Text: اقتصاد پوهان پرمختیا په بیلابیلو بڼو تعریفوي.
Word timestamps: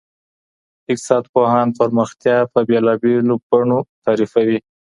اقتصاد 0.91 1.23
پوهان 1.33 1.67
پرمختیا 1.77 2.37
په 2.51 2.59
بیلابیلو 2.69 3.35
بڼو 3.49 3.79
تعریفوي. 4.05 4.59